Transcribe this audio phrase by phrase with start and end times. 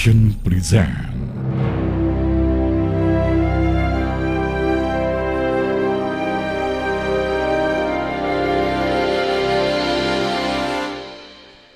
[0.00, 0.96] Present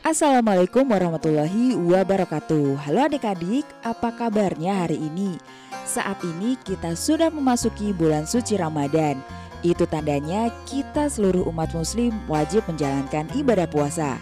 [0.00, 2.88] Assalamualaikum warahmatullahi wabarakatuh.
[2.88, 5.36] Halo adik-adik, apa kabarnya hari ini?
[5.84, 9.20] Saat ini kita sudah memasuki bulan suci Ramadan.
[9.60, 14.16] Itu tandanya kita seluruh umat muslim wajib menjalankan ibadah puasa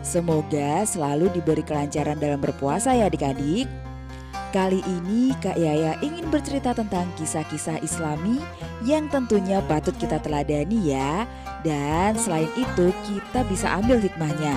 [0.00, 3.66] Semoga selalu diberi kelancaran dalam berpuasa ya adik-adik
[4.48, 8.40] Kali ini Kak Yaya ingin bercerita tentang kisah-kisah islami
[8.86, 11.28] yang tentunya patut kita teladani ya
[11.60, 14.56] Dan selain itu kita bisa ambil hikmahnya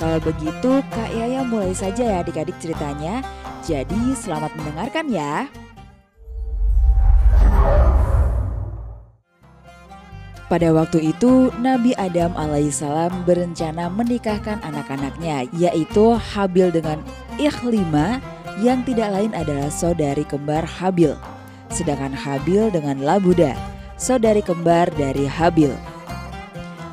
[0.00, 3.20] kalau begitu, Kak Yaya mulai saja ya adik-adik ceritanya.
[3.68, 5.44] Jadi selamat mendengarkan ya.
[10.50, 16.98] Pada waktu itu, Nabi Adam alaihissalam berencana menikahkan anak-anaknya, yaitu Habil dengan
[17.38, 18.18] Ikhlima
[18.58, 21.14] yang tidak lain adalah saudari kembar Habil.
[21.70, 23.54] Sedangkan Habil dengan Labuda,
[23.94, 25.70] saudari kembar dari Habil.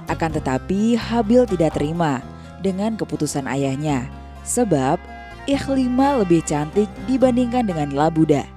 [0.05, 2.21] Akan tetapi Habil tidak terima
[2.61, 4.05] dengan keputusan ayahnya,
[4.45, 5.01] sebab
[5.49, 8.56] Ikhlima lebih cantik dibandingkan dengan Labuda.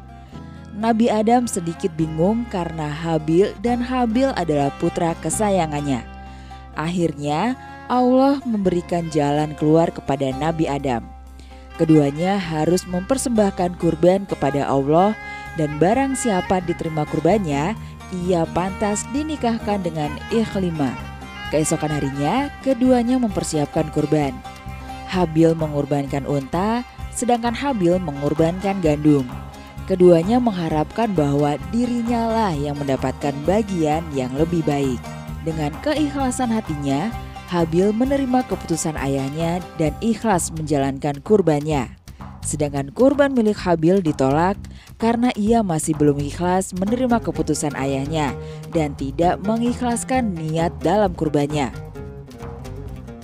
[0.71, 6.07] Nabi Adam sedikit bingung karena Habil dan Habil adalah putra kesayangannya.
[6.79, 7.59] Akhirnya
[7.91, 11.03] Allah memberikan jalan keluar kepada Nabi Adam.
[11.75, 15.19] Keduanya harus mempersembahkan kurban kepada Allah
[15.59, 17.75] dan barang siapa diterima kurbannya,
[18.31, 20.95] ia pantas dinikahkan dengan Ikhlima.
[21.51, 24.39] Keesokan harinya, keduanya mempersiapkan kurban.
[25.11, 29.27] Habil mengorbankan unta, sedangkan Habil mengorbankan gandum.
[29.91, 35.03] Keduanya mengharapkan bahwa dirinya lah yang mendapatkan bagian yang lebih baik.
[35.43, 37.11] Dengan keikhlasan hatinya,
[37.51, 41.91] Habil menerima keputusan ayahnya dan ikhlas menjalankan kurbannya.
[42.47, 44.55] Sedangkan kurban milik Habil ditolak
[45.03, 48.31] karena ia masih belum ikhlas menerima keputusan ayahnya
[48.71, 51.75] dan tidak mengikhlaskan niat dalam kurbannya.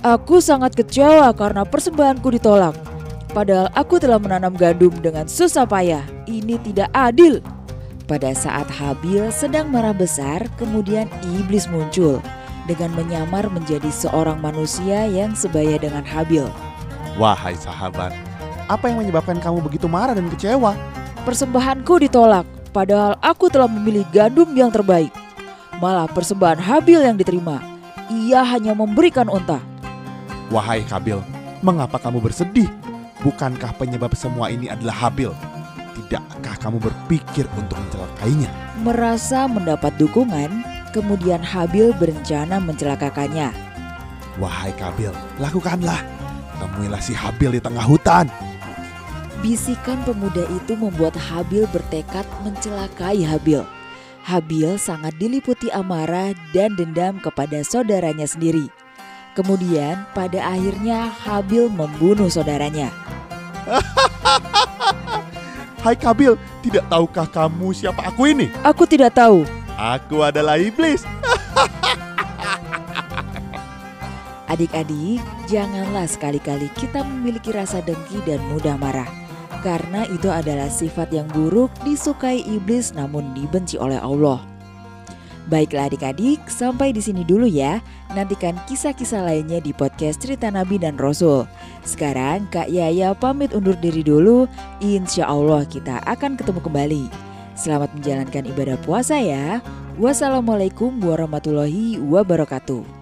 [0.03, 2.86] Aku sangat kecewa karena persembahanku ditolak.
[3.37, 6.01] Padahal aku telah menanam gandum dengan susah payah.
[6.25, 7.37] Ini tidak adil.
[8.09, 11.05] Pada saat Habil sedang marah besar, kemudian
[11.37, 12.17] iblis muncul
[12.65, 16.49] dengan menyamar menjadi seorang manusia yang sebaya dengan Habil.
[17.21, 18.09] Wahai sahabat,
[18.65, 20.73] apa yang menyebabkan kamu begitu marah dan kecewa?
[21.21, 25.13] Persembahanku ditolak, padahal aku telah memilih gandum yang terbaik.
[25.77, 27.61] Malah persembahan Habil yang diterima.
[28.09, 29.61] Ia hanya memberikan unta.
[30.49, 31.21] Wahai Habil,
[31.61, 32.65] mengapa kamu bersedih?
[33.27, 35.35] Bukankah penyebab semua ini adalah Habil?
[35.99, 38.47] Tidakkah kamu berpikir untuk mencelakainya?
[38.79, 40.63] Merasa mendapat dukungan,
[40.95, 43.51] kemudian Habil berencana mencelakakannya.
[44.39, 45.11] Wahai Kabil,
[45.43, 45.99] lakukanlah.
[46.55, 48.31] Temuilah si Habil di tengah hutan.
[49.43, 53.59] Bisikan pemuda itu membuat Habil bertekad mencelakai Habil.
[54.23, 58.71] Habil sangat diliputi amarah dan dendam kepada saudaranya sendiri.
[59.35, 63.16] Kemudian pada akhirnya Habil membunuh saudaranya.
[65.83, 68.47] Hai Kabil, tidak tahukah kamu siapa aku ini?
[68.63, 69.45] Aku tidak tahu.
[69.77, 71.05] Aku adalah iblis.
[74.51, 75.19] Adik-adik,
[75.51, 79.07] janganlah sekali-kali kita memiliki rasa dengki dan mudah marah.
[79.59, 84.39] Karena itu adalah sifat yang buruk disukai iblis namun dibenci oleh Allah.
[85.47, 87.79] Baiklah adik-adik, sampai di sini dulu ya.
[88.11, 91.47] Nantikan kisah-kisah lainnya di podcast Cerita Nabi dan Rasul.
[91.87, 94.43] Sekarang Kak Yaya pamit undur diri dulu.
[94.83, 97.03] Insya Allah kita akan ketemu kembali.
[97.55, 99.63] Selamat menjalankan ibadah puasa ya.
[99.95, 102.96] Wassalamualaikum warahmatullahi wabarakatuh.